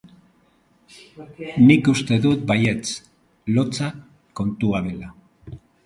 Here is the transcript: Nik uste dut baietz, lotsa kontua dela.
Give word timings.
Nik 1.67 1.91
uste 1.95 2.19
dut 2.25 2.43
baietz, 2.55 2.97
lotsa 3.55 3.95
kontua 4.41 4.87
dela. 4.91 5.17